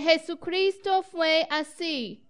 [0.00, 2.24] Jesucristo fue así.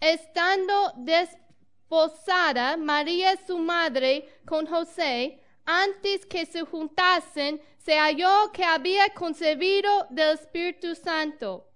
[0.00, 9.12] Estando desposada María su madre con José, antes que se juntasen, se halló que había
[9.14, 11.66] concebido del Espíritu Santo.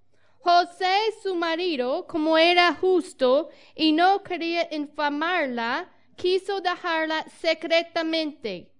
[0.41, 8.71] José su marido, como era justo y no quería infamarla, quiso dejarla secretamente.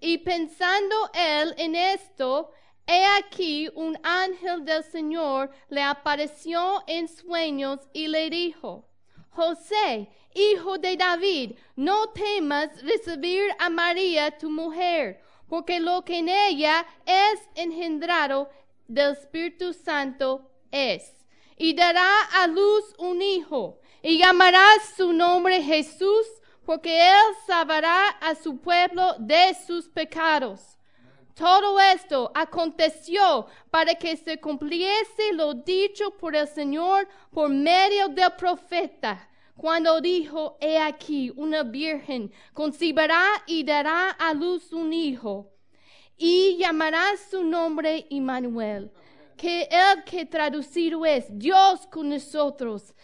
[0.00, 2.50] Y pensando él en esto,
[2.88, 8.88] He aquí un ángel del Señor le apareció en sueños y le dijo,
[9.30, 16.28] José, hijo de David, no temas recibir a María tu mujer, porque lo que en
[16.28, 18.48] ella es engendrado
[18.86, 21.12] del Espíritu Santo es.
[21.56, 24.64] Y dará a luz un hijo, y llamará
[24.96, 26.26] su nombre Jesús,
[26.64, 30.75] porque él salvará a su pueblo de sus pecados.
[31.36, 38.32] Todo esto aconteció para que se cumpliese lo dicho por el Señor por medio del
[38.38, 45.52] profeta, cuando dijo, he aquí, una virgen concibirá y dará a luz un hijo,
[46.16, 48.90] y llamará su nombre Immanuel,
[49.36, 52.94] que el que traducido es Dios con nosotros,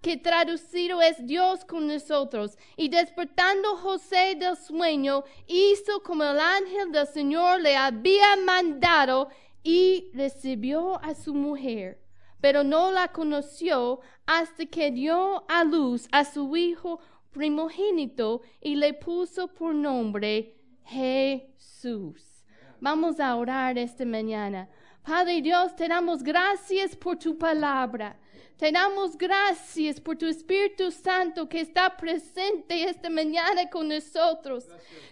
[0.00, 2.56] que traducido es Dios con nosotros.
[2.76, 9.28] Y despertando José del sueño, hizo como el ángel del Señor le había mandado
[9.62, 12.00] y recibió a su mujer.
[12.40, 17.00] Pero no la conoció hasta que dio a luz a su hijo
[17.32, 20.54] primogénito y le puso por nombre
[20.84, 22.44] Jesús.
[22.80, 24.68] Vamos a orar esta mañana.
[25.02, 28.18] Padre Dios, te damos gracias por tu palabra.
[28.56, 34.66] Te damos gracias por tu Espíritu Santo que está presente esta mañana con nosotros.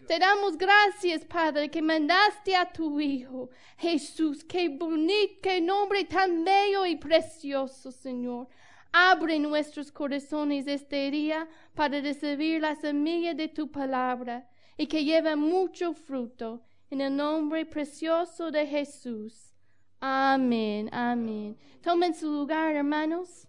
[0.09, 3.51] Te damos gracias, Padre, que mandaste a tu Hijo.
[3.77, 8.49] Jesús, qué bonito, qué nombre tan bello y precioso, Señor.
[8.93, 15.37] Abre nuestros corazones este día para recibir la semilla de tu palabra y que lleve
[15.37, 16.63] mucho fruto.
[16.91, 19.54] En el nombre precioso de Jesús.
[20.01, 21.57] Amén, amén.
[21.83, 23.47] Tomen su lugar, hermanos.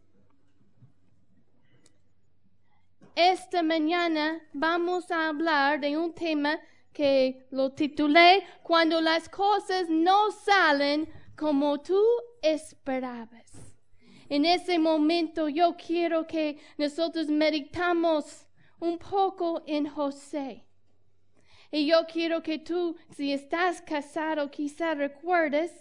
[3.16, 6.60] Esta mañana vamos a hablar de un tema
[6.92, 12.02] que lo titulé Cuando las cosas no salen como tú
[12.42, 13.52] esperabas.
[14.28, 18.48] En ese momento yo quiero que nosotros meditamos
[18.80, 20.66] un poco en José.
[21.72, 25.72] Y yo quiero que tú, si estás casado, quizá recuerdes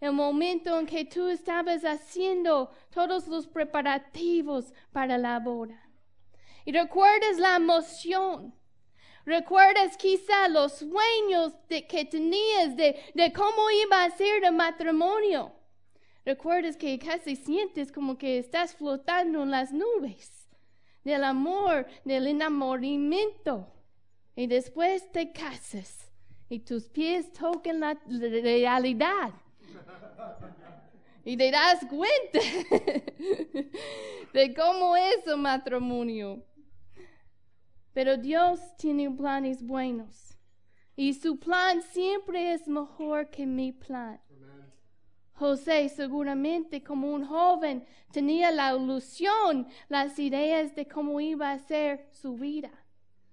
[0.00, 5.80] el momento en que tú estabas haciendo todos los preparativos para la boda.
[6.64, 8.54] Y recuerdas la emoción.
[9.24, 15.52] Recuerdas quizá los sueños que tenías de, de cómo iba a ser el matrimonio.
[16.24, 20.48] Recuerdas que casi sientes como que estás flotando en las nubes
[21.04, 23.66] del amor, del enamoramiento.
[24.34, 26.10] Y después te casas
[26.48, 29.32] y tus pies tocan la realidad
[31.24, 32.38] y te das cuenta
[34.32, 36.44] de cómo es el matrimonio.
[37.92, 40.38] Pero Dios tiene planes buenos.
[40.94, 44.20] Y su plan siempre es mejor que mi plan.
[45.32, 52.08] José seguramente como un joven tenía la ilusión, las ideas de cómo iba a ser
[52.12, 52.70] su vida.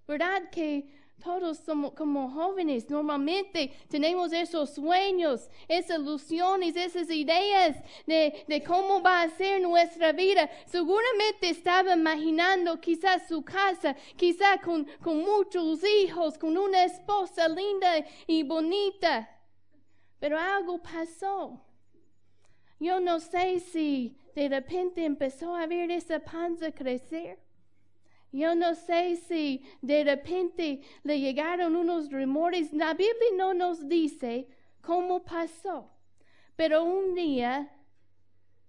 [0.08, 0.88] ¿Verdad que
[1.24, 9.22] todos somos como jóvenes, normalmente tenemos esos sueños, esas ilusiones, esas ideas de, cómo va
[9.22, 10.50] a ser nuestra vida.
[10.66, 18.06] Seguramente estaba imaginando quizás su casa, quizás con, con muchos hijos, con una esposa linda
[18.28, 19.30] y bonita.
[20.20, 21.62] Pero algo pasó.
[22.80, 27.40] Yo no sé si de repente empezó a ver esa panza crecer.
[28.34, 32.74] Yo no sé si de repente le llegaron unos rumores.
[32.74, 34.48] La Biblia no nos dice
[34.82, 35.92] cómo pasó.
[36.56, 37.72] Pero un día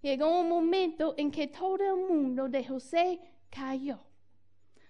[0.02, 3.18] llegó un momento en que todo el mundo de José
[3.48, 3.98] cayó.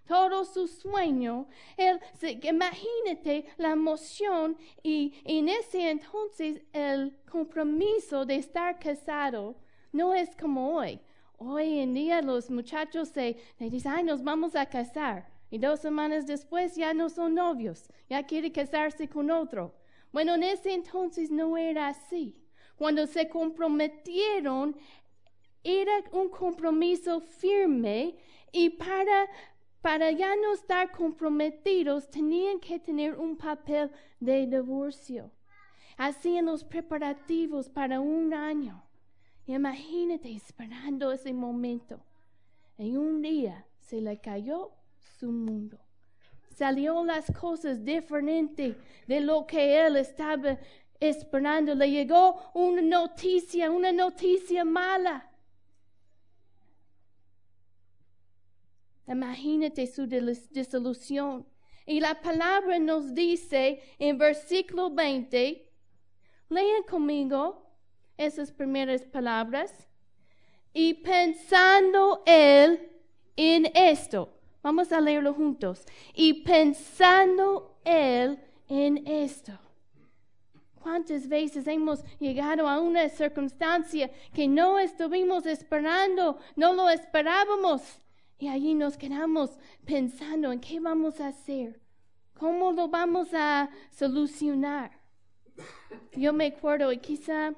[0.09, 1.47] todo su sueño.
[1.77, 1.99] Él,
[2.43, 9.57] imagínate la emoción y en ese entonces el compromiso de estar casado
[9.93, 11.01] no es como hoy.
[11.39, 15.29] Hoy en día los muchachos se, dicen, ay, nos vamos a casar.
[15.51, 19.75] Y dos semanas después ya no son novios, ya quiere casarse con otro.
[20.13, 22.37] Bueno, en ese entonces no era así.
[22.77, 24.77] Cuando se comprometieron,
[25.65, 28.17] era un compromiso firme
[28.53, 29.29] y para,
[29.81, 33.91] para ya no estar comprometidos tenían que tener un papel
[34.21, 35.33] de divorcio.
[35.97, 38.84] Hacían los preparativos para un año.
[39.47, 42.01] Imagínate esperando ese momento.
[42.79, 44.73] En un día se le cayó
[45.19, 45.79] su mundo.
[46.57, 48.77] Salió las cosas diferentes
[49.07, 50.59] de lo que él estaba
[50.99, 51.75] esperando.
[51.75, 55.31] Le llegó una noticia, una noticia mala.
[59.07, 61.47] Imagínate su disolución.
[61.87, 65.71] Y la palabra nos dice en versículo 20,
[66.49, 67.64] lean conmigo
[68.17, 69.89] esas primeras palabras.
[70.73, 72.91] Y pensando él
[73.37, 74.33] en esto,
[74.63, 75.85] vamos a leerlo juntos.
[76.15, 78.39] Y pensando él
[78.69, 79.53] en esto.
[80.81, 88.01] ¿Cuántas veces hemos llegado a una circunstancia que no estuvimos esperando, no lo esperábamos?
[88.39, 91.81] Y allí nos quedamos pensando en qué vamos a hacer,
[92.39, 94.91] cómo lo vamos a solucionar.
[96.13, 97.55] Yo me acuerdo, y quizá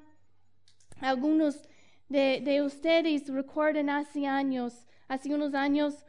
[1.00, 1.68] algunos
[2.08, 6.04] de, ustedes recuerdan hace años, hace unos años,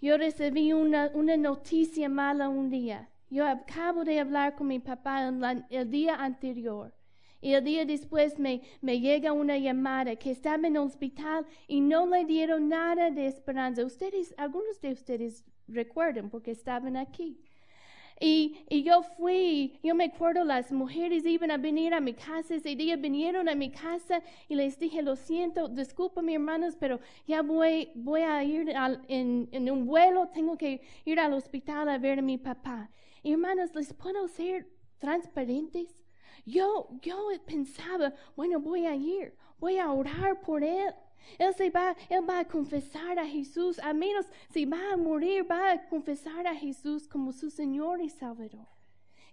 [0.00, 3.08] yo recibí una, noticia mala un día.
[3.30, 5.32] Yo acabo de hablar con mi papá
[5.70, 6.94] el día anterior.
[7.40, 11.80] Y el día después me, me llega una llamada que estaba en el hospital y
[11.80, 13.84] no le dieron nada de esperanza.
[13.84, 17.38] Ustedes, algunos de ustedes recuerdan porque estaban aquí.
[18.20, 22.76] Y, yo fui, yo me acuerdo, las mujeres iban a venir a mi casa, ese
[22.76, 27.42] día vinieron a mi casa y les dije, lo siento, disculpa mis hermanos, pero ya
[27.42, 28.72] voy, voy a ir
[29.08, 32.90] en, en, un vuelo, tengo que ir al hospital a ver a mi papá.
[33.22, 34.68] Y hermanos, ¿les puedo ser
[34.98, 36.04] transparentes?
[36.46, 40.94] Yo, yo pensaba, bueno, voy a ir, voy a orar por él.
[41.38, 45.50] Él se va, él va a confesar a Jesús, a menos si va a morir,
[45.50, 48.68] va a confesar a Jesús como su Señor y Salvador.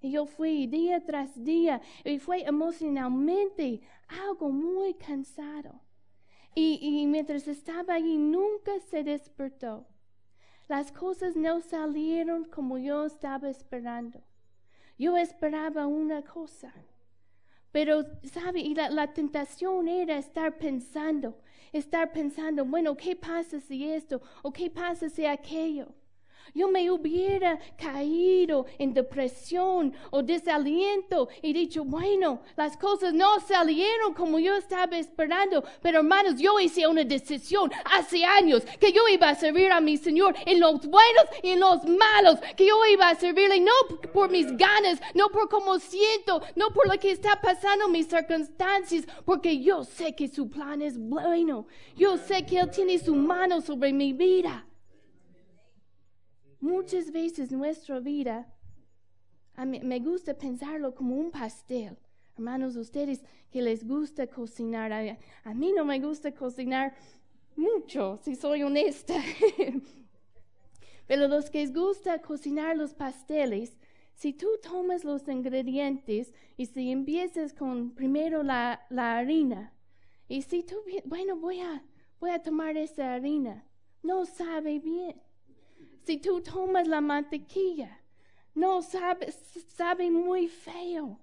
[0.01, 5.81] Y yo fui día tras día y fue emocionalmente algo muy cansado.
[6.55, 9.87] Y, y mientras estaba allí nunca se despertó.
[10.67, 14.21] Las cosas no salieron como yo estaba esperando.
[14.97, 16.73] Yo esperaba una cosa
[17.71, 18.59] pero, ¿sabe?
[18.59, 21.37] Y la, tentación era estar pensando,
[21.71, 24.21] estar pensando, bueno, ¿qué pasa si esto?
[24.41, 25.93] ¿O qué pasa si aquello?
[26.53, 34.13] Yo me hubiera caído en depresión o desaliento y dicho, bueno, las cosas no salieron
[34.13, 39.29] como yo estaba esperando, pero hermanos, yo hice una decisión hace años que yo iba
[39.29, 43.09] a servir a mi Señor en los buenos y en los malos, que yo iba
[43.09, 43.71] a servirle no
[44.13, 49.05] por mis ganas, no por cómo siento, no por lo que está pasando mis circunstancias,
[49.25, 53.61] porque yo sé que su plan es bueno, yo sé que Él tiene su mano
[53.61, 54.65] sobre mi vida.
[56.61, 58.47] Muchas veces nuestra vida,
[59.57, 61.97] me gusta pensarlo como un pastel.
[62.35, 66.95] Hermanos, ustedes que les gusta cocinar, a, a mí no me gusta cocinar
[67.55, 69.15] mucho, si soy honesta.
[71.07, 73.75] Pero los que les gusta cocinar los pasteles,
[74.13, 79.73] si tú tomas los ingredientes y si empiezas con primero la, la harina,
[80.27, 80.75] y si tú,
[81.05, 81.83] bueno, voy a,
[82.19, 83.65] voy a tomar esa harina,
[84.03, 85.19] no sabe bien.
[86.11, 88.01] Si tú tomas la mantequilla,
[88.53, 91.17] no sabe, sabe muy feo,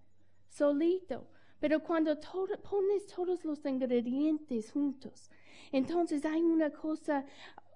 [0.49, 1.29] solito.
[1.61, 5.31] Pero cuando pones todos los ingredientes juntos,
[5.73, 7.27] entonces hay una cosa,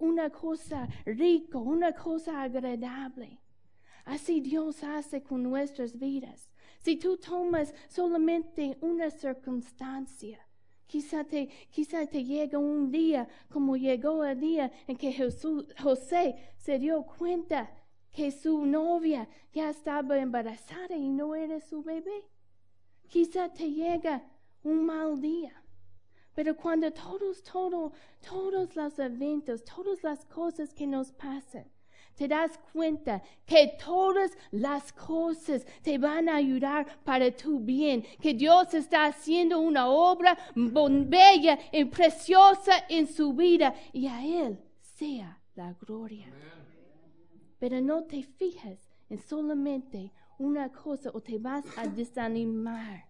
[0.01, 3.39] una cosa rico, una cosa agradable.
[4.07, 6.51] Así Dios hace con nuestras vidas.
[6.79, 10.41] Si tú tomas solamente una circunstancia,
[10.93, 16.37] Quizá te, quizá te llega un día como llegó el día en que Jesús, José
[16.59, 17.71] se dio cuenta
[18.11, 22.27] que su novia ya estaba embarazada y no era su bebé.
[23.09, 24.23] Quizá te llega
[24.65, 25.65] un mal día.
[26.35, 31.72] Pero cuando todos, todos, todos los eventos, todas las cosas que nos pasan,
[32.15, 38.35] te das cuenta que todas las cosas te van a ayudar para tu bien, que
[38.35, 45.41] Dios está haciendo una obra bella y preciosa en su vida y a Él sea
[45.55, 46.27] la gloria.
[47.59, 48.79] pero no te fijas
[49.09, 53.05] en solamente una cosa o te vas a desanimar.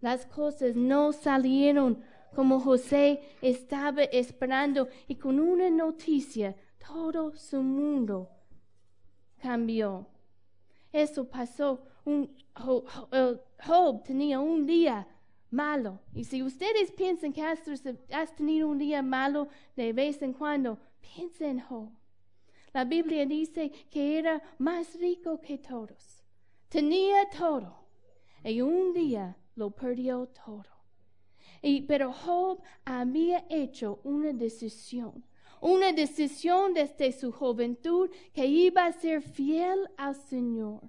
[0.00, 2.02] Las cosas no salieron
[2.34, 8.28] como José estaba esperando y con una noticia todo su mundo
[9.40, 10.06] cambió.
[10.92, 11.84] Eso pasó.
[12.04, 15.06] Un, Job, tenía un día
[15.50, 16.00] malo.
[16.14, 17.60] Y si ustedes piensan que has,
[18.12, 21.90] has, tenido un día malo de vez en cuando, piensen en Job.
[22.72, 26.22] La Biblia dice que era más rico que todos.
[26.68, 27.86] Tenía todo.
[28.44, 30.78] Y un día lo perdió todo.
[31.60, 35.24] Y, pero Job había hecho una decisión,
[35.60, 40.80] una decisión desde su juventud que iba a ser fiel al Señor.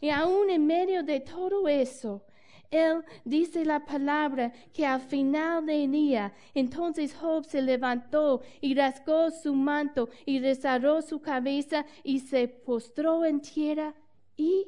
[0.00, 2.24] Y aún en medio de todo eso,
[2.70, 9.30] él dice la palabra que al final del día, entonces Job se levantó y rasgó
[9.30, 13.94] su manto y desarró su cabeza y se postró en tierra
[14.36, 14.66] y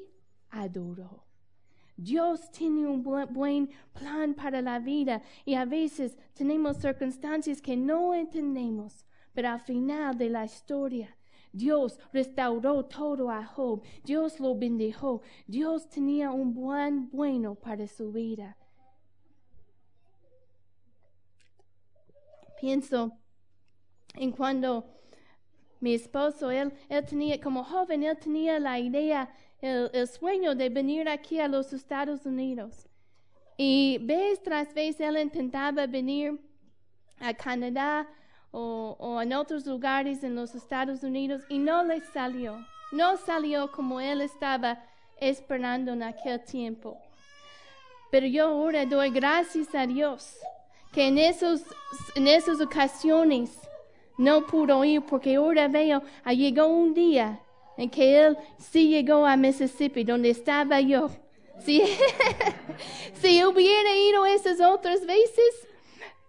[0.51, 1.25] adoró.
[1.97, 8.15] Dios tiene un buen plan para la vida y a veces tenemos circunstancias que no
[8.15, 9.05] entendemos,
[9.41, 11.17] pero al final de la historia
[11.51, 13.83] Dios restauró todo a Job.
[14.05, 15.23] Dios lo bendijo.
[15.47, 18.59] Dios tenía un buen bueno para su vida.
[22.61, 23.13] Pienso
[24.13, 24.85] en cuando
[25.81, 30.69] mi esposo, él, él tenía, como joven, él tenía la idea, el, el sueño de
[30.69, 32.87] venir aquí a los Estados Unidos.
[33.57, 36.39] Y vez tras vez él intentaba venir
[37.19, 38.07] a Canadá,
[38.53, 42.59] o, en otros lugares en los Estados Unidos y no le salió.
[42.93, 44.83] No salió como él estaba
[45.21, 46.99] esperando en aquel tiempo.
[48.11, 50.37] Pero yo ahora doy gracias a Dios
[50.93, 51.63] que en, esos,
[52.17, 53.57] en esas ocasiones
[54.19, 57.41] no pudo ir porque ahora veo, ah, llegó un día
[57.77, 61.11] en que él sí llegó a Mississippi, donde estaba yo.
[61.65, 61.81] Si,
[63.15, 65.69] si hubiera ido esas otras veces,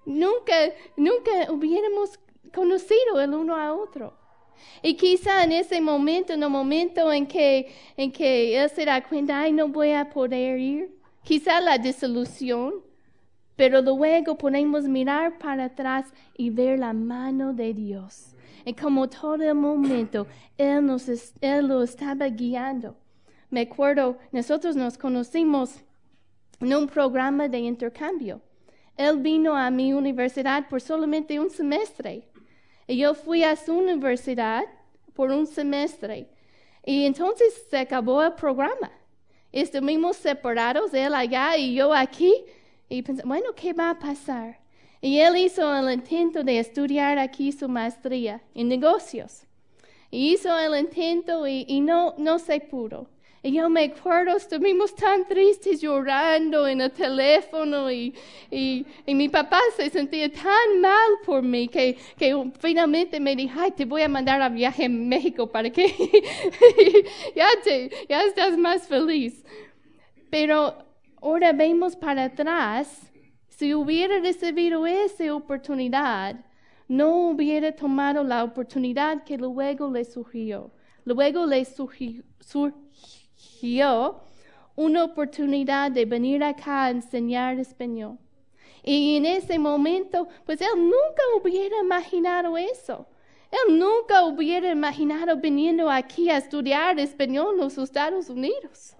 [0.05, 0.53] nunca,
[0.97, 2.19] nunca hubiéramos
[2.53, 4.13] conocido el uno a otro.
[4.81, 9.03] Y quizá en ese momento, en el momento en que, en que él se da
[9.03, 12.73] cuenta, ay, no voy a poder ir, quizá la desilusión,
[13.55, 18.35] pero luego podemos mirar para atrás y ver la mano de Dios.
[18.65, 20.27] Y como todo el momento,
[20.57, 21.07] Él, nos,
[21.41, 22.95] él lo estaba guiando.
[23.49, 25.83] Me acuerdo, nosotros nos conocimos
[26.59, 28.41] en un programa de intercambio.
[28.97, 32.27] Él vino a mi universidad por solamente un semestre.
[32.87, 34.63] Y yo fui a su universidad
[35.13, 36.27] por un semestre.
[36.85, 38.91] Y entonces se acabó el programa.
[39.51, 42.33] Estuvimos separados, él allá y yo aquí.
[42.89, 44.59] Y pensé, bueno, ¿qué va a pasar?
[45.01, 49.43] Y él hizo el intento de estudiar aquí su maestría en negocios.
[50.09, 53.07] Y hizo el intento y, y no, no se pudo.
[53.43, 58.13] Y yo me acuerdo, estuvimos tan tristes llorando en el teléfono y,
[58.51, 63.71] y, mi papá se sentía tan mal por mí que, que finalmente me dijo, ay,
[63.71, 65.87] te voy a mandar a viaje a México para que
[67.35, 69.43] ya, te, ya estás más feliz.
[70.29, 70.75] Pero
[71.19, 73.11] ahora vemos para atrás,
[73.49, 76.45] si hubiera recibido esa oportunidad,
[76.87, 80.71] no hubiera tomado la oportunidad que luego le surgió.
[81.05, 82.23] Luego le surgió
[84.75, 88.17] una oportunidad de venir acá a enseñar español.
[88.83, 93.05] Y en ese momento, pues él nunca hubiera imaginado eso.
[93.51, 98.95] Él nunca hubiera imaginado viniendo aquí a estudiar español en los Estados Unidos.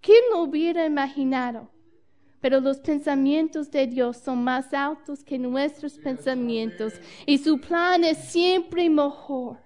[0.00, 1.70] ¿Quién lo hubiera imaginado?
[2.40, 8.18] Pero los pensamientos de Dios son más altos que nuestros pensamientos y su plan es
[8.18, 9.58] siempre mejor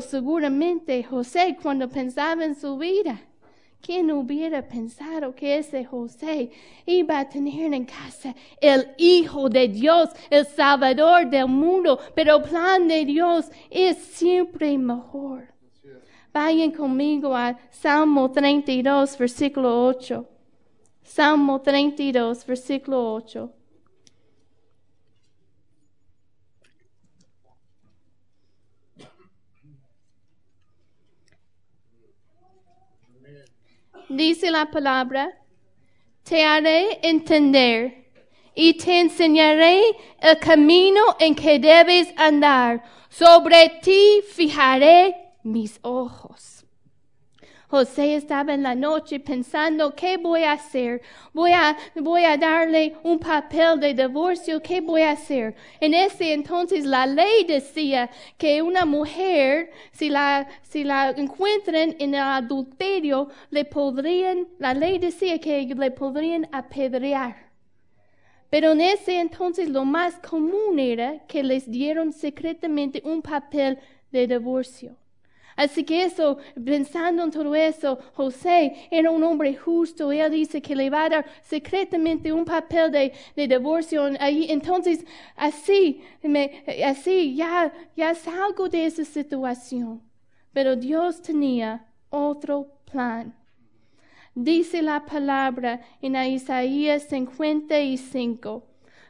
[0.00, 3.20] seguramente José cuando pensaba en su vida,
[3.80, 6.50] ¿quién hubiera pensado que ese José
[6.86, 11.98] iba a tener en casa el Hijo de Dios, el Salvador del mundo?
[12.14, 15.48] Pero el plan de Dios es siempre mejor.
[16.32, 20.26] Vayan conmigo a Salmo 32, versículo 8.
[21.02, 23.52] Salmo 32, versículo 8.
[34.10, 35.30] Dice la palabra,
[36.22, 38.10] te haré entender
[38.54, 39.80] y te enseñaré
[40.20, 42.82] el camino en que debes andar.
[43.08, 46.49] Sobre ti fijaré mis ojos.
[47.70, 51.02] José estaba en la noche pensando, ¿qué voy a hacer?
[51.32, 55.54] Voy a, voy a darle un papel de divorcio, ¿qué voy a hacer?
[55.78, 62.14] En ese entonces la ley decía que una mujer, si la, si la encuentran en
[62.14, 67.50] el adulterio, le podrían, la ley decía que le podrían apedrear.
[68.50, 73.78] Pero en ese entonces lo más común era que les dieron secretamente un papel
[74.10, 74.96] de divorcio.
[75.60, 80.10] Así que eso, pensando en todo eso, José era un hombre justo.
[80.10, 83.12] Él dice que le va a dar secretamente un papel de,
[83.46, 84.10] divorcio.
[84.20, 85.04] Ahí, entonces,
[85.36, 90.00] así, me, así ya, ya salgo de esa situación.
[90.54, 93.34] Pero Dios tenía otro plan.
[94.34, 98.64] Dice la palabra en Isaías 55,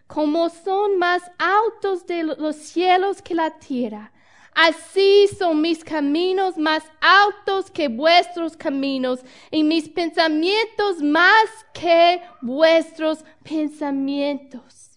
[0.08, 4.10] como son más altos de los cielos que la tierra,
[4.54, 13.24] Así son mis caminos más altos que vuestros caminos y mis pensamientos más que vuestros
[13.42, 14.90] pensamientos.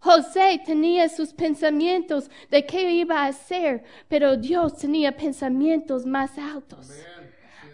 [0.00, 6.90] José tenía sus pensamientos de qué iba a hacer, pero Dios tenía pensamientos más altos.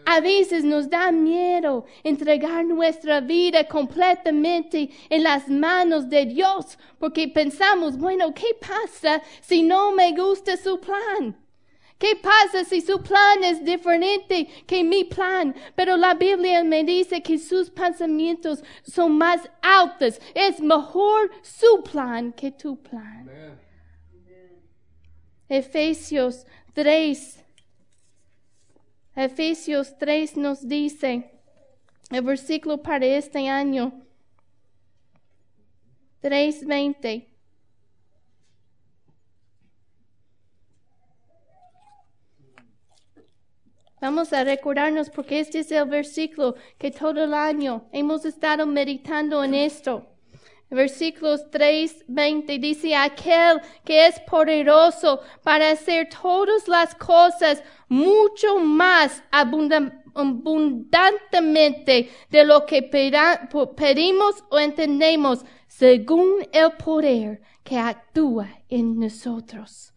[0.08, 7.26] A veces nos da miedo entregar nuestra vida completamente en las manos de Dios porque
[7.26, 11.36] pensamos, bueno, ¿qué pasa si no me gusta su plan?
[11.98, 15.52] ¿Qué pasa si su plan es diferente que mi plan?
[15.74, 20.20] Pero la Biblia me dice que sus pensamientos son más altos.
[20.34, 23.28] Es mejor su plan que tu plan.
[25.48, 27.45] Efesios 3,
[29.16, 31.30] Efesios 3 nos dice,
[32.10, 34.02] el versículo para este año,
[36.22, 37.26] 3.20.
[44.02, 49.42] Vamos a recordarnos porque este es el versículo que todo el año hemos estado meditando
[49.42, 50.06] en esto.
[50.70, 59.22] Versículos 3, 20 dice, aquel que es poderoso para hacer todas las cosas mucho más
[59.30, 69.92] abundantemente de lo que pedimos o entendemos según el poder que actúa en nosotros.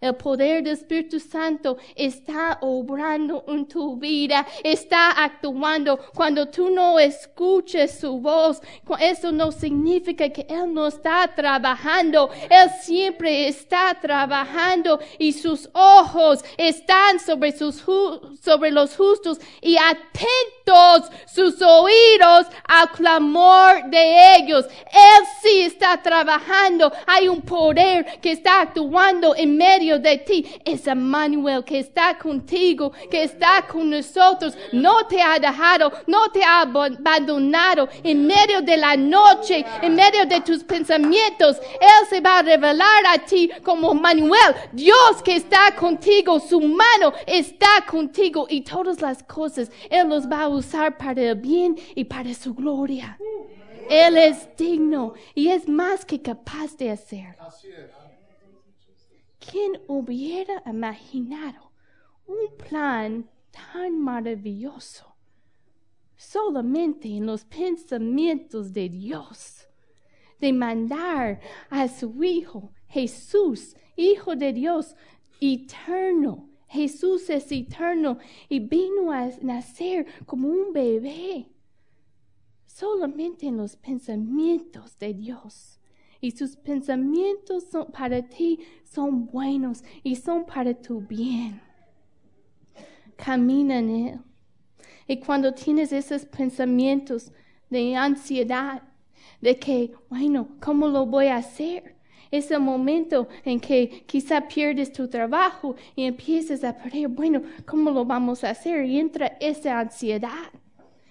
[0.00, 5.98] El poder del Espíritu Santo está obrando en tu vida, está actuando.
[6.14, 8.60] Cuando tú no escuches su voz,
[9.00, 12.30] eso no significa que Él no está trabajando.
[12.48, 17.82] Él siempre está trabajando y sus ojos están sobre, sus,
[18.40, 24.66] sobre los justos y atentos sus oídos al clamor de ellos.
[24.66, 26.92] Él sí está trabajando.
[27.06, 32.92] Hay un poder que está actuando en medio de ti es Emmanuel que está contigo,
[33.10, 34.54] que está con nosotros.
[34.72, 40.26] No te ha dejado, no te ha abandonado en medio de la noche, en medio
[40.26, 41.58] de tus pensamientos.
[41.80, 47.12] Él se va a revelar a ti como Emmanuel, Dios que está contigo, su mano
[47.26, 52.04] está contigo y todas las cosas Él los va a usar para el bien y
[52.04, 53.16] para su gloria.
[53.88, 57.36] Él es digno y es más que capaz de hacer.
[59.50, 61.72] ¿Quién hubiera imaginado
[62.26, 65.16] un plan tan maravilloso
[66.18, 69.66] solamente en los pensamientos de Dios?
[70.38, 74.94] De mandar a su Hijo, Jesús, Hijo de Dios,
[75.40, 76.50] eterno.
[76.68, 78.18] Jesús es eterno
[78.50, 81.48] y vino a nacer como un bebé
[82.66, 85.77] solamente en los pensamientos de Dios
[86.20, 91.60] y sus pensamientos son para ti son buenos y son para tu bien.
[93.16, 94.20] Camina en Él.
[95.06, 97.32] Y cuando tienes esos pensamientos
[97.70, 98.82] de ansiedad,
[99.40, 101.96] de que, bueno, ¿cómo lo voy a hacer?
[102.30, 107.90] Es el momento en que quizá pierdes tu trabajo y empiezas a perder, bueno, ¿cómo
[107.90, 108.84] lo vamos a hacer?
[108.84, 110.50] Y entra esa ansiedad.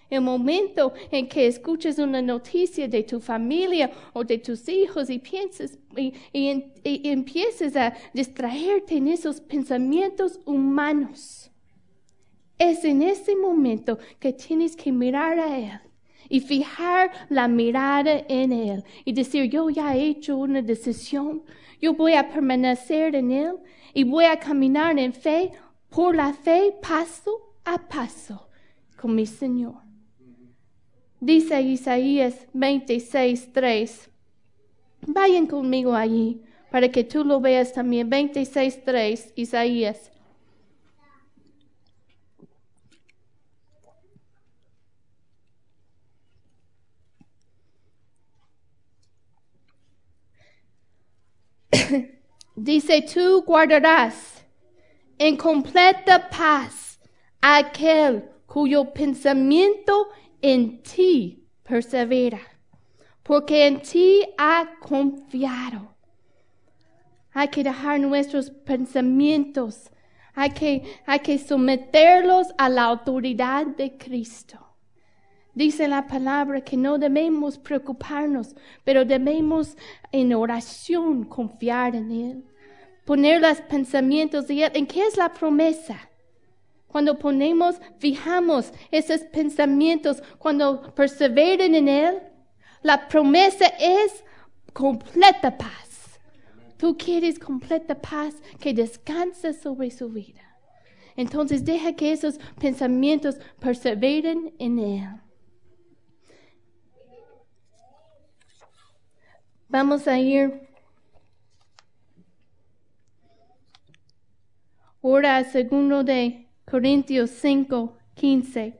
[0.09, 5.19] El momento en que escuchas una noticia de tu familia o de tus hijos y
[5.19, 6.13] piensas y,
[6.83, 11.51] empiezas a distraerte en esos pensamientos humanos.
[12.57, 15.79] Es en ese momento que tienes que mirar a Él
[16.29, 21.43] y fijar la mirada en Él y decir, yo ya he hecho una decisión,
[21.81, 23.57] yo voy a permanecer en Él
[23.93, 25.51] y voy a caminar en fe,
[25.89, 28.49] por la fe, paso a paso,
[28.99, 29.86] con mi Señor.
[31.19, 34.09] Dice Isaías 26:3.
[35.01, 38.09] Vayan conmigo allí para que tú lo veas también.
[38.09, 40.11] 26:3 Isaías.
[52.55, 54.43] Dice, tú guardarás
[55.17, 56.99] en completa paz
[57.41, 60.09] aquel cuyo pensamiento
[60.53, 62.39] en ti persevera,
[63.23, 65.95] porque en ti ha confiado.
[67.33, 69.91] Hay que dejar nuestros pensamientos,
[70.33, 74.59] hay que, hay que someterlos a la autoridad de Cristo.
[75.53, 79.75] Dice la palabra que no debemos preocuparnos, pero debemos
[80.11, 82.43] en oración confiar en Él.
[83.05, 84.71] Poner los pensamientos de Él.
[84.75, 86.09] ¿En qué es la promesa?
[86.87, 92.21] Cuando ponemos, fijamos esos pensamientos, cuando perseveren en Él,
[92.81, 94.23] la promesa es
[94.73, 96.19] completa paz.
[96.77, 100.41] Tú quieres completa paz que descanse sobre su vida.
[101.15, 105.09] Entonces deja que esos pensamientos perseveren en Él.
[109.67, 110.69] Vamos a ir
[115.03, 118.73] ahora segundo de Corintios 5, 15.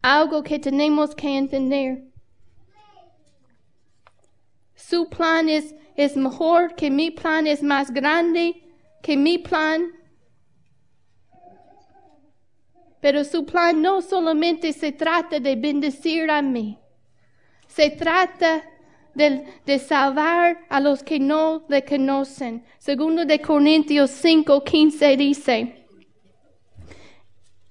[0.00, 2.02] Algo que tenemos que entender.
[4.74, 8.64] Su plan es, es mejor que mi plan, es más grande
[9.02, 9.92] que mi plan.
[13.02, 16.78] Pero su plan no solamente se trata de bendecir a mí.
[17.66, 18.64] Se trata
[19.14, 22.64] de, de, salvar a los que no le conocen.
[22.78, 25.86] Segundo de Corintios 5, 15 dice.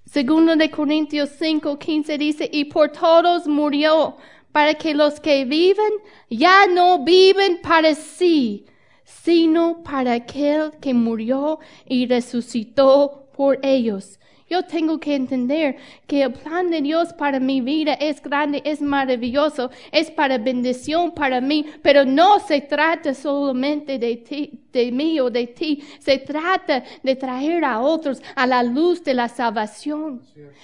[0.05, 4.17] Segundo de Corintios 5, 15 dice, y por todos murió,
[4.51, 5.93] para que los que viven
[6.29, 8.65] ya no viven para sí,
[9.05, 14.19] sino para aquel que murió y resucitó por ellos.
[14.51, 18.81] Yo tengo que entender que el plan de Dios para mi vida es grande, es
[18.81, 25.21] maravilloso, es para bendición para mí, pero no se trata solamente de ti, de mí
[25.21, 30.21] o de ti, se trata de traer a otros a la luz de la salvación.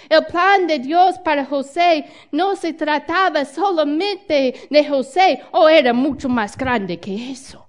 [0.09, 6.27] El plan de Dios para José no se trataba solamente de José, o era mucho
[6.27, 7.65] más grande que eso.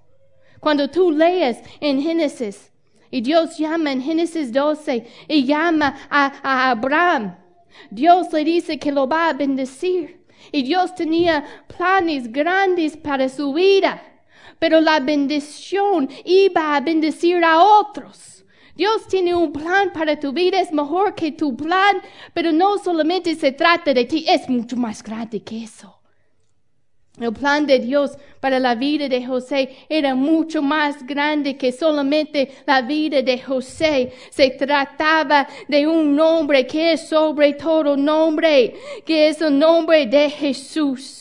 [0.59, 2.68] Cuando tú lees en Génesis,
[3.11, 7.35] y Dios llama en Génesis 12 y llama a, a, Abraham.
[7.89, 10.19] Dios le dice que lo va a bendecir.
[10.51, 14.01] Y Dios tenía planes grandes para su vida.
[14.57, 18.45] Pero la bendición iba a bendecir a otros.
[18.75, 21.97] Dios tiene un plan para tu vida, es mejor que tu plan,
[22.33, 25.98] pero no solamente se trata de ti, es mucho más grande que eso.
[27.19, 32.49] El plan de Dios para la vida de José era mucho más grande que solamente
[32.65, 34.13] la vida de José.
[34.29, 38.73] Se trataba de un nombre que es sobre todo nombre,
[39.05, 41.18] que es el nombre de Jesús.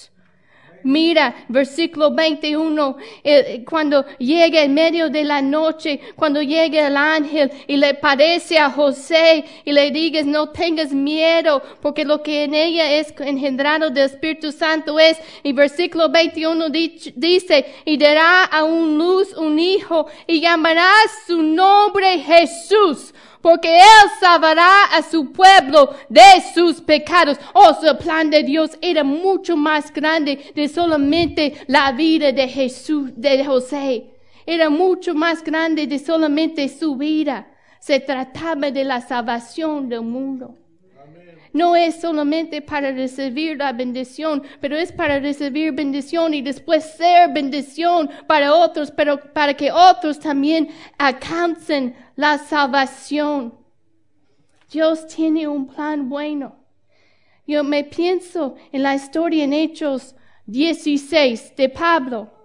[0.82, 7.50] Mira, versículo 21, eh, cuando llega en medio de la noche, cuando llega el ángel
[7.66, 12.54] y le parece a José y le digas, no tengas miedo, porque lo que en
[12.54, 18.96] ella es engendrado del Espíritu Santo es, y versículo 21 dice, y dará a un
[18.96, 20.90] luz un hijo y llamará
[21.26, 27.38] su nombre Jesús porque Él salvará a su pueblo de sus pecados.
[27.55, 33.11] Oh, el plan de Dios era mucho más grande de solamente la vida de Jesús,
[33.14, 34.14] de José.
[34.46, 37.48] Era mucho más grande de solamente su vida.
[37.81, 40.57] Se trataba de la salvación del mundo.
[41.58, 47.32] No es solamente para recibir la bendición, pero es para recibir bendición y después ser
[47.32, 50.68] bendición para otros, pero para que otros también
[50.98, 53.58] alcancen la salvación.
[54.70, 56.54] Dios tiene un plan bueno.
[57.44, 60.14] Yo me pienso en la historia en Hechos
[60.46, 62.38] 16 de Pablo.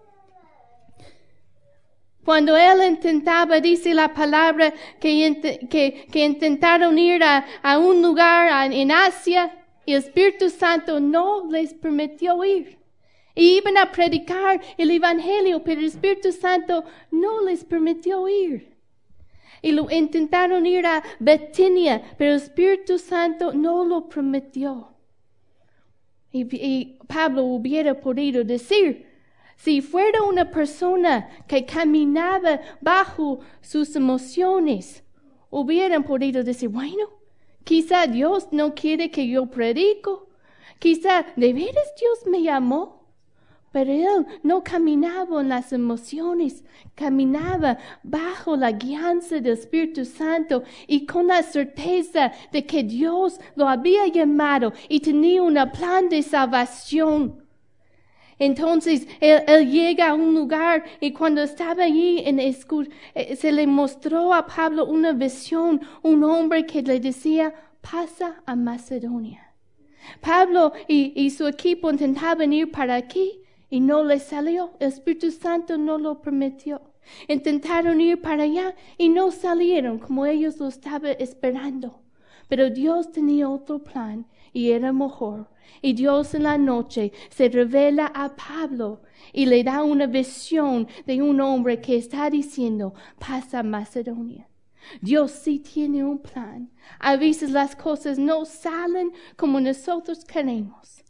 [2.25, 9.53] Cuando él intentaba, dice la palabra, que, intentaron ir a, un lugar en Asia
[9.85, 12.77] y el Espíritu Santo no les permitió ir.
[13.35, 18.73] Y iban a predicar el Evangelio, pero el Espíritu Santo no les permitió ir
[19.63, 24.89] y lo intentaron ir a Betinia, pero el Espíritu Santo no lo prometió.
[26.33, 29.07] Y, Pablo hubiera podido decir,
[29.55, 35.03] si fuera una persona que caminaba bajo sus emociones,
[35.49, 37.09] hubieran podido decir, bueno,
[37.63, 40.29] quizá Dios no quiere que yo predico,
[40.79, 43.03] quizá de veras Dios me llamó.
[43.71, 46.63] Pero él no caminaba en las emociones,
[46.93, 53.67] caminaba bajo la guianza del Espíritu Santo y con la certeza de que Dios lo
[53.67, 57.42] había llamado y tenía un plan de salvación.
[58.39, 63.67] Entonces él, llega a un lugar y cuando estaba allí en escu- eh, se le
[63.67, 69.53] mostró a Pablo una visión, un hombre que le decía, pasa a Macedonia.
[70.21, 74.71] Pablo y, y su equipo intentaban ir para aquí y no les salió.
[74.79, 76.81] El Espíritu Santo no lo permitió.
[77.27, 82.01] Intentaron ir para allá y no salieron como ellos lo estaban esperando.
[82.47, 85.49] Pero Dios tenía otro plan y era mejor.
[85.81, 89.01] Y Dios en la noche se revela a Pablo
[89.33, 94.47] y le da una visión de un hombre que está diciendo, pasa Macedonia.
[95.01, 96.69] Dios sí tiene un plan.
[96.99, 101.03] A veces las cosas no salen como nosotros queremos.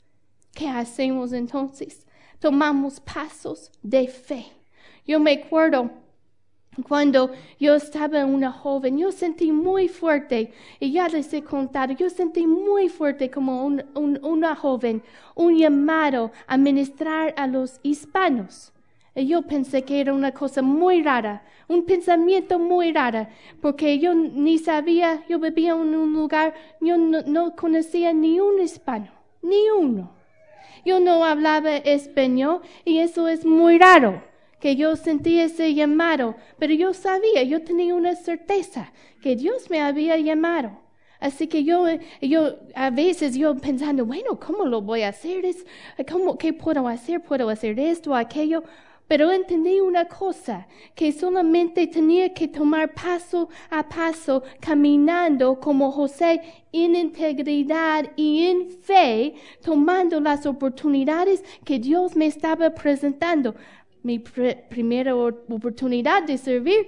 [0.53, 2.05] ¿Qué hacemos entonces?
[2.39, 4.45] Tomamos pasos de fe.
[5.05, 5.91] Yo me acuerdo
[6.87, 12.09] cuando yo estaba una joven, yo sentí muy fuerte, y ya les he contado, yo
[12.09, 15.03] sentí muy fuerte como un- un- una joven,
[15.35, 18.71] un llamado a ministrar a los hispanos.
[19.15, 23.27] Y yo pensé que era una cosa muy rara, un pensamiento muy raro,
[23.61, 29.11] porque yo ni sabía, yo vivía en un lugar, yo no conocía ni un hispano,
[29.43, 30.11] ni uno.
[30.85, 34.21] Yo no hablaba español y eso es muy raro,
[34.63, 39.81] que yo sentí ese llamado, pero yo sabía, yo tenía una certeza que Dios me
[39.81, 40.71] había llamado.
[41.19, 41.85] Así que yo,
[42.21, 45.43] yo a veces yo pensando, bueno, ¿cómo lo voy a hacer?
[46.09, 47.21] ¿cómo, ¿Qué puedo hacer?
[47.21, 48.63] ¿Puedo hacer esto, aquello?
[49.05, 56.41] Pero entendí una cosa, que solamente tenía que tomar paso a paso, caminando como José
[56.71, 63.55] en integridad y en fe, tomando las oportunidades que Dios me estaba presentando.
[64.03, 66.87] Mi pr- primera or- oportunidad de servir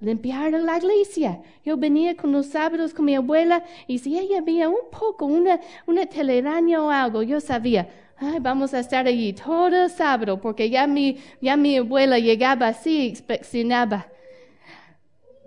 [0.00, 1.42] limpiar la iglesia.
[1.64, 5.60] Yo venía con los sábados con mi abuela y si ella veía un poco, una,
[5.86, 10.70] una telaraña o algo, yo sabía, ay, vamos a estar allí todo el sábado porque
[10.70, 14.06] ya mi, ya mi abuela llegaba así, inspeccionaba.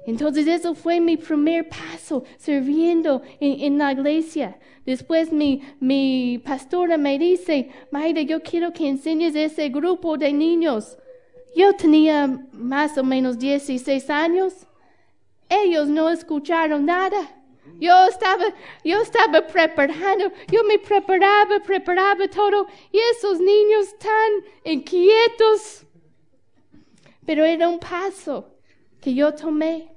[0.05, 4.57] Entonces eso fue mi primer paso, sirviendo en, la iglesia.
[4.85, 10.33] Después mi, mi pastora me dice, Mayra, yo quiero que enseñes a ese grupo de
[10.33, 10.97] niños.
[11.55, 14.65] Yo tenía más o menos 16 años.
[15.49, 17.37] Ellos no escucharon nada.
[17.79, 18.45] Yo estaba,
[18.83, 25.85] yo estaba preparando, yo me preparaba, preparaba todo, y esos niños tan inquietos.
[27.25, 28.51] Pero era un paso
[28.99, 29.90] que yo tomé.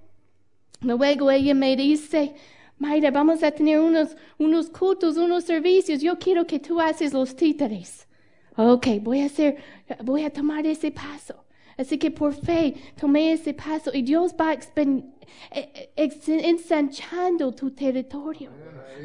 [0.85, 2.35] Luego ella me dice,
[2.79, 6.01] Mayra, vamos a tener unos, unos cultos, unos servicios.
[6.01, 8.07] Yo quiero que tú haces los títeres.
[8.57, 9.57] Ok, voy a hacer,
[10.05, 11.45] voy a tomar ese paso.
[11.77, 18.51] Así que por fe tomé ese paso y Dios va eh, ex- ensanchando tu territorio.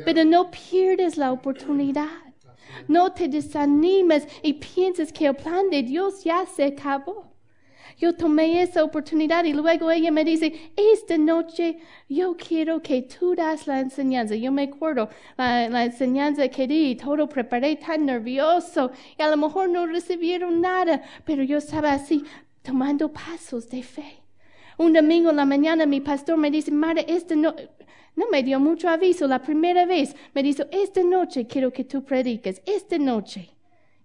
[0.06, 2.08] Pero no pierdes la oportunidad.
[2.88, 7.29] No te desanimes y pienses que el plan de Dios ya se acabó.
[8.00, 13.36] Yo tomé esa oportunidad y luego ella me dice, esta noche yo quiero que tú
[13.36, 14.36] das la enseñanza.
[14.36, 19.36] Yo me acuerdo la, la enseñanza que di, todo preparé tan nervioso y a lo
[19.36, 22.24] mejor no recibieron nada, pero yo estaba así
[22.64, 24.22] tomando pasos de fe.
[24.78, 27.54] Un domingo en la mañana mi pastor me dice, Mara, esta no,
[28.16, 30.16] no me dio mucho aviso la primera vez.
[30.34, 33.50] Me dijo, esta noche quiero que tú prediques, esta noche.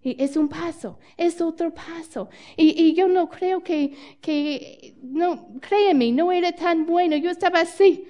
[0.04, 2.28] Y es un paso, es otro paso.
[2.58, 7.16] Y, y yo no creo que, que, no, créeme, no era tan bueno.
[7.16, 8.04] Yo estaba así.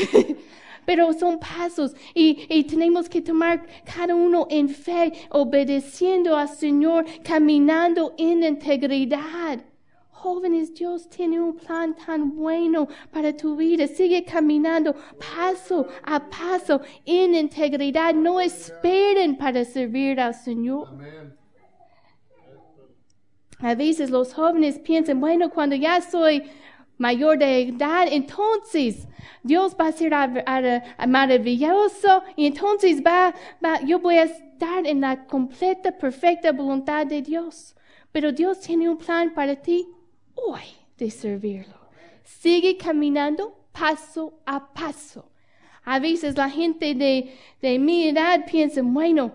[0.86, 7.04] Pero son pasos y, y tenemos que tomar cada uno en fe, obedeciendo al Señor,
[7.22, 9.60] caminando en integridad.
[10.22, 13.86] Jóvenes, Dios tiene un plan tan bueno para tu vida.
[13.86, 14.94] Sigue caminando
[15.36, 18.12] paso a paso en integridad.
[18.14, 20.88] No esperen para servir al Señor.
[23.60, 26.42] A veces los jóvenes piensan, bueno, cuando ya soy
[26.96, 29.06] mayor de edad, entonces
[29.44, 33.32] Dios va a ser a- a- a- maravilloso y entonces va,
[33.64, 37.76] va, yo voy a estar en la completa, perfecta voluntad de Dios.
[38.10, 39.86] Pero Dios tiene un plan para ti
[40.46, 40.62] hoy
[40.96, 41.74] de servirlo.
[42.24, 45.30] Sigue caminando paso a paso.
[45.84, 49.32] A veces la gente de, de mi edad piensa, bueno,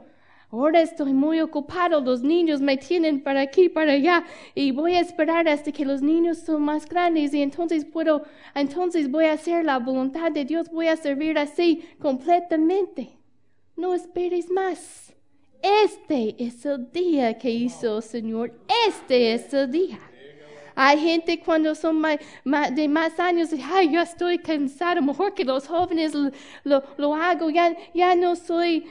[0.51, 4.99] ahora estoy muy ocupado, los niños me tienen para aquí, para allá, y voy a
[4.99, 9.65] esperar hasta que los niños son más grandes y entonces puedo, entonces voy a hacer
[9.65, 13.09] la voluntad de Dios, voy a servir así completamente.
[13.75, 15.11] No esperes más.
[15.63, 18.53] Este es el día que hizo el Señor.
[18.87, 19.99] Este es el día.
[20.75, 25.45] Hay gente cuando son ma- ma- de más años, ay, yo estoy cansado, mejor que
[25.45, 26.31] los jóvenes lo,
[26.63, 28.85] lo- lo hago, ya, ya no soy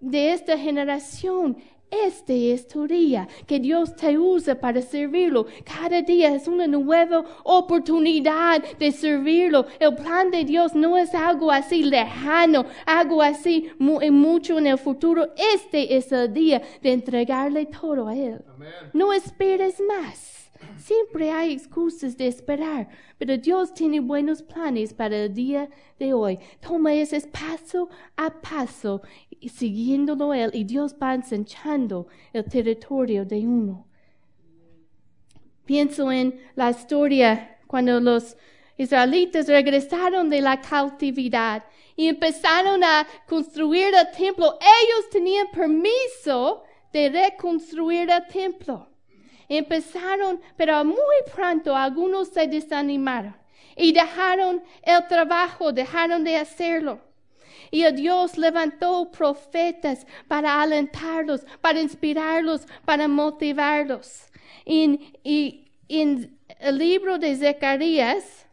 [0.00, 1.56] de esta generación.
[1.90, 5.46] Este es tu día, que Dios te usa para servirlo.
[5.64, 9.64] Cada día es una nueva oportunidad de servirlo.
[9.80, 15.28] El plan de Dios no es algo así lejano, algo así mucho en el futuro.
[15.54, 18.44] Este es el día de entregarle todo a Él.
[18.92, 20.47] No esperes más.
[20.76, 25.68] Siempre hay excusas de esperar, pero Dios tiene buenos planes para el día
[25.98, 26.38] de hoy.
[26.60, 29.02] Toma ese paso a paso,
[29.40, 33.86] siguiéndolo Él, y Dios va ensanchando el territorio de uno.
[35.64, 38.36] Pienso en la historia cuando los
[38.78, 44.58] israelitas regresaron de la cautividad y empezaron a construir el templo.
[44.60, 48.88] Ellos tenían permiso de reconstruir el templo.
[49.48, 53.34] Empezaron, pero muy pronto algunos se desanimaron
[53.76, 57.00] y dejaron el trabajo, dejaron de hacerlo.
[57.70, 64.24] Y Dios levantó profetas para alentarlos, para inspirarlos, para motivarlos.
[64.64, 68.46] y en el libro de Zacarías,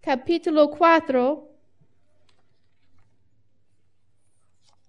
[0.00, 1.48] capítulo 4,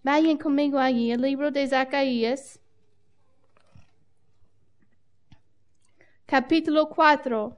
[0.04, 2.61] vayan conmigo allí, el libro de Zacarías.
[6.32, 7.58] Capítulo 4.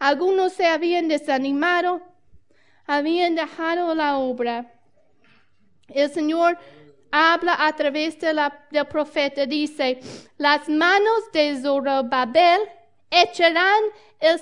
[0.00, 2.02] Algunos se habían desanimado,
[2.88, 4.74] habían dejado la obra.
[5.86, 6.58] El Señor
[7.12, 10.00] habla a través de la, del profeta, dice,
[10.38, 12.62] las manos de Zorobabel
[13.08, 13.80] echarán
[14.18, 14.40] el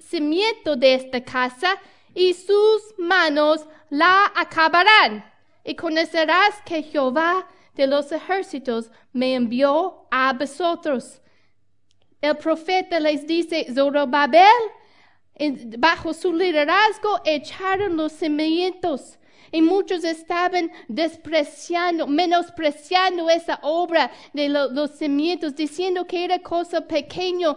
[0.00, 1.80] cimiento de esta casa
[2.12, 5.32] y sus manos la acabarán.
[5.62, 11.20] Y conocerás que Jehová de los ejércitos me envió a vosotros.
[12.20, 14.46] El profeta les dice, Zorobabel,
[15.78, 19.18] bajo su liderazgo echaron los cimientos.
[19.52, 27.56] Y muchos estaban despreciando, menospreciando esa obra de los cimientos, diciendo que era cosa pequeña.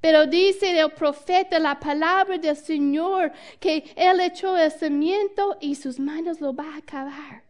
[0.00, 5.98] Pero dice el profeta la palabra del Señor que Él echó el cimiento y sus
[5.98, 7.49] manos lo va a acabar.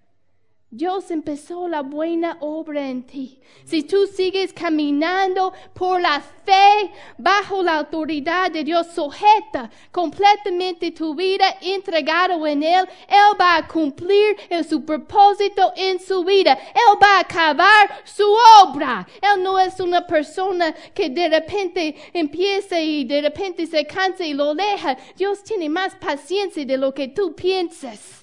[0.72, 3.40] Dios empezó la buena obra en ti.
[3.64, 11.16] Si tú sigues caminando por la fe bajo la autoridad de Dios, sujeta completamente tu
[11.16, 14.37] vida entregado en Él, Él va a cumplir
[14.68, 16.52] su propósito en su vida.
[16.52, 19.09] Él va a acabar su obra.
[19.20, 24.35] Él no es una persona que de repente empieza y de repente se cansa y
[24.35, 24.96] lo deja.
[25.16, 28.20] Dios tiene más paciencia de lo que tú piensas.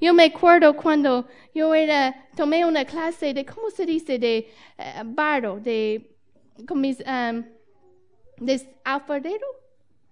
[0.00, 4.18] Yo me acuerdo cuando yo era, tomé una clase de, ¿cómo se dice?
[4.18, 4.48] De
[5.06, 6.16] barro, de,
[6.66, 7.44] con mis, um,
[8.38, 9.46] de alfarero,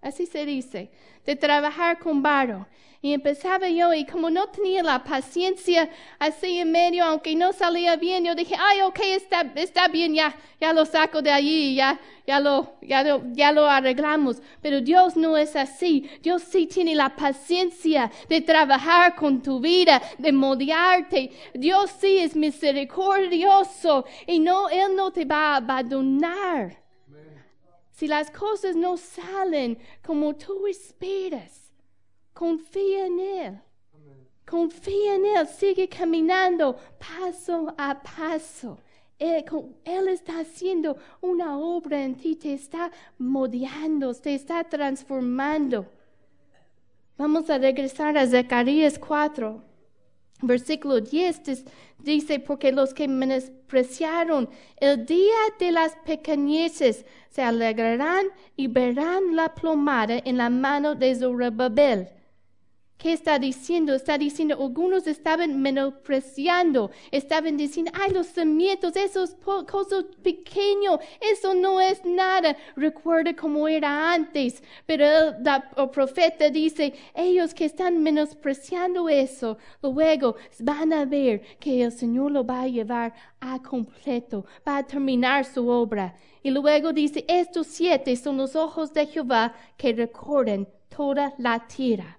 [0.01, 0.91] así se dice,
[1.25, 2.67] de trabajar con barro.
[3.03, 7.97] Y empezaba yo y como no tenía la paciencia así en medio, aunque no salía
[7.97, 12.01] bien, yo dije, ay, ok, está, está bien, ya, ya lo saco de allí, ya,
[12.27, 14.43] ya lo, ya lo, ya lo arreglamos.
[14.63, 16.11] Pero Dios no es así.
[16.23, 21.31] Dios sí tiene la paciencia de trabajar con tu vida, de moldearte.
[21.55, 26.87] Dios sí es misericordioso y no, Él no te va a abandonar.
[27.93, 31.66] Si las cosas no salen como tú esperas,
[32.37, 33.61] Confía en Él.
[34.45, 35.47] Confía en Él.
[35.47, 38.79] Sigue caminando paso a paso.
[39.19, 45.87] Él, está haciendo una obra en ti, te está moldeando, te está transformando.
[47.17, 49.63] Vamos a regresar a Zacarías 4,
[50.43, 51.65] versículo 10.
[52.01, 59.55] Dice, porque los que menospreciaron el día de las pequeñeces se alegrarán y verán la
[59.55, 62.11] plomada en la mano de Zorobabel
[62.99, 63.95] ¿Qué está diciendo?
[63.95, 69.35] Está diciendo, algunos estaban menospreciando, estaban diciendo, ay, los cimientos, esos
[69.71, 72.57] cosas pequeños, eso no es nada.
[72.75, 74.63] Recuerda cómo era antes.
[74.87, 81.93] Pero el, profeta dice, ellos que están menospreciando eso, luego van a ver que el
[81.93, 86.17] Señor lo va a llevar a completo, va a terminar su obra.
[86.43, 92.19] Y luego dice, estos siete son los ojos de Jehová que recorren toda la tierra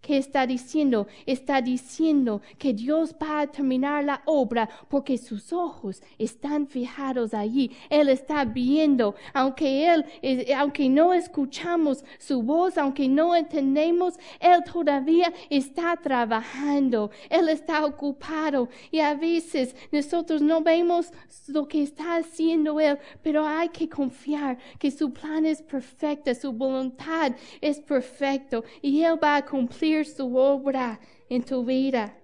[0.00, 1.06] ¿Qué está diciendo?
[1.26, 7.70] Está diciendo que Dios va a terminar la obra porque sus ojos están fijados allí.
[7.90, 14.64] Él está viendo, aunque Él, eh, aunque no escuchamos su voz, aunque no entendemos, Él
[14.64, 17.10] todavía está trabajando.
[17.28, 21.12] Él está ocupado y a veces nosotros no vemos
[21.46, 26.52] lo que está haciendo Él, pero hay que confiar que su plan es perfecto, su
[26.52, 32.16] voluntad es perfecto y Él va a cumplir su obra en tu vida.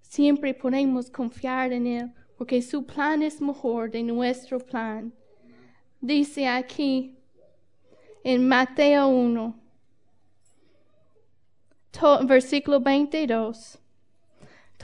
[0.00, 5.12] Siempre podemos confiar en Él porque su plan es mejor de nuestro plan.
[6.00, 7.16] Dice aquí
[8.22, 9.54] en Mateo 1,
[12.26, 13.78] versículo 22.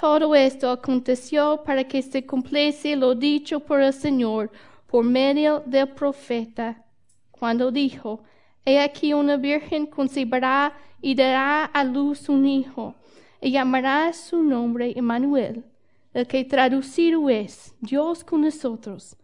[0.00, 4.50] Todo esto aconteció para que se cumpliese lo dicho por el Señor
[4.86, 6.84] por medio del profeta,
[7.30, 8.24] cuando dijo,
[8.64, 12.94] He aquí una virgen concebirá y dará a luz un hijo,
[13.40, 15.64] y llamará su nombre Emmanuel,
[16.12, 19.16] el que traducido es Dios con nosotros,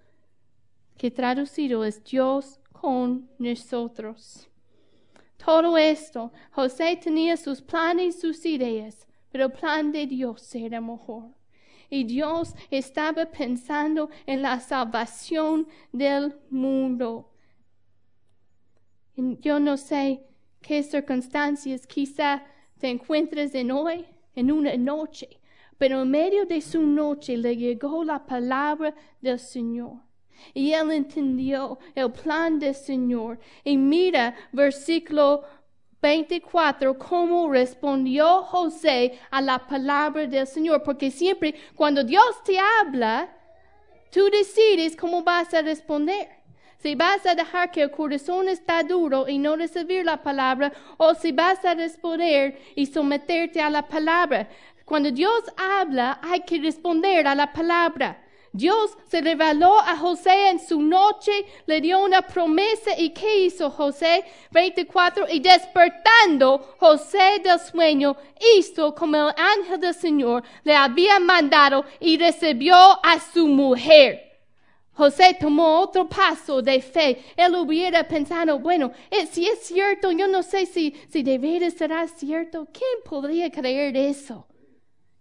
[0.96, 4.48] que traducido es Dios con nosotros.
[5.36, 10.80] Todo esto, José tenía sus planes y sus ideas, pero el plan de Dios era
[10.80, 11.24] mejor.
[11.88, 17.30] Y Dios estaba pensando en la salvación del mundo.
[19.16, 20.22] Yo no sé
[20.60, 22.44] qué circunstancias quizá
[22.78, 24.04] te encuentres en hoy,
[24.34, 25.40] en una noche,
[25.78, 30.06] pero en medio de su noche le llegó la palabra del Señor.
[30.52, 33.38] Y él entendió el plan del Señor.
[33.64, 35.42] Y mira, versículo
[36.02, 40.82] 24, cómo respondió José a la palabra del Señor.
[40.82, 43.34] Porque siempre cuando Dios te habla,
[44.12, 46.28] tú decides cómo vas a responder.
[46.78, 51.14] Si vas a dejar que el corazón está duro y no recibir la palabra, o
[51.14, 54.48] si vas a responder y someterte a la palabra.
[54.84, 58.22] Cuando Dios habla, hay que responder a la palabra.
[58.52, 61.32] Dios se reveló a José en su noche,
[61.66, 64.24] le dio una promesa y ¿qué hizo José?
[64.50, 65.26] 24.
[65.30, 68.16] Y despertando José del sueño,
[68.56, 74.25] hizo como el ángel del Señor le había mandado y recibió a su mujer.
[74.96, 77.22] José tomó otro paso de fe.
[77.36, 81.74] Él hubiera pensado, bueno, eh, si es cierto, yo no sé si, si de veras
[81.74, 82.66] será cierto.
[82.72, 84.46] ¿Quién podría creer eso?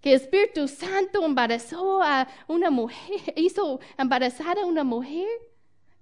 [0.05, 5.27] que el Espíritu Santo embarazó a una mujer, hizo embarazar a una mujer.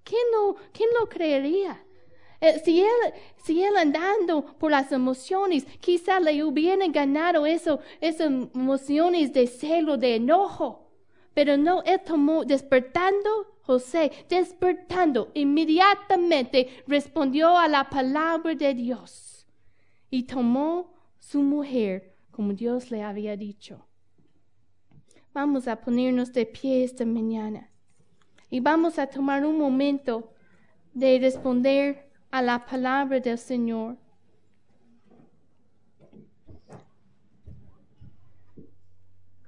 [0.04, 1.82] ¿Quién lo, quién lo creería?
[2.42, 3.14] Eh, si, él,
[3.46, 9.96] si él andando por las emociones, quizá le hubieran ganado eso, esas emociones de celo,
[9.96, 10.90] de enojo.
[11.34, 19.48] Pero no, él tomó, despertando, José, despertando, inmediatamente respondió a la palabra de Dios
[20.10, 23.88] y tomó su mujer como Dios le había dicho.
[25.34, 27.70] Vamos a ponernos de pie esta mañana
[28.50, 30.34] y vamos a tomar un momento
[30.94, 33.98] de responder a la palabra del Señor.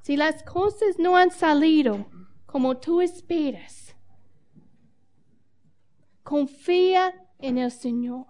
[0.01, 2.05] Si las cosas no han salido
[2.45, 3.84] como tú esperas,
[6.25, 8.25] confía en el Señor.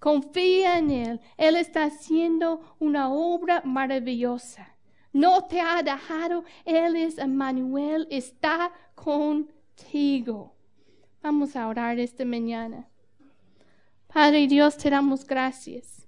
[0.00, 1.20] Confía en Él.
[1.36, 4.72] Él está haciendo una obra maravillosa
[5.12, 10.54] no te ha dejado, Él es Emmanuel, está contigo.
[11.22, 12.88] Vamos a orar esta mañana.
[14.12, 16.06] Padre Dios, te damos gracias.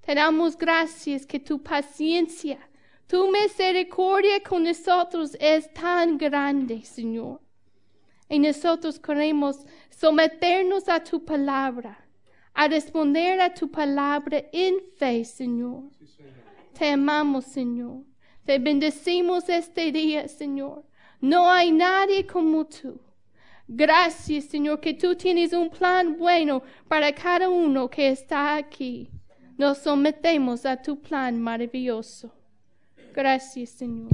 [0.00, 2.58] Te damos gracias que tu paciencia,
[3.06, 7.40] tu misericordia con nosotros es tan grande, Señor.
[8.28, 9.64] Y nosotros queremos
[10.02, 11.96] someternos a tu palabra,
[12.52, 15.84] a responder a tu palabra en fe, Señor.
[16.76, 18.02] Te amamos, Señor.
[18.44, 20.82] Te bendecimos este día, Señor.
[21.20, 23.00] No hay nadie como tú.
[23.68, 29.08] Gracias, Señor, que tú tienes un plan bueno para cada uno que está aquí.
[29.56, 32.34] Nos sometemos a tu plan maravilloso.
[33.14, 34.10] Gracias, Señor.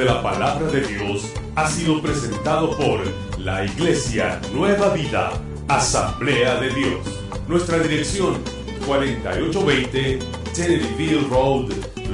[0.00, 3.02] De la palabra de Dios ha sido presentado por
[3.38, 5.32] la Iglesia Nueva Vida,
[5.68, 7.06] Asamblea de Dios.
[7.46, 8.38] Nuestra dirección
[8.86, 10.20] 4820
[10.54, 11.66] Tennedyville Road,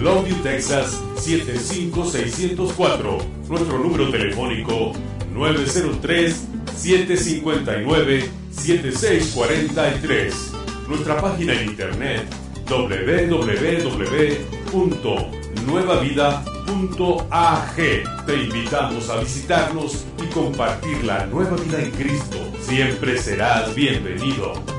[0.03, 3.19] Longview, Texas 75604.
[3.49, 4.91] Nuestro número telefónico
[5.33, 10.53] 903 759 7643.
[10.89, 12.27] Nuestra página en internet
[18.27, 22.39] Te invitamos a visitarnos y compartir la nueva vida en Cristo.
[22.61, 24.76] Siempre serás bienvenido.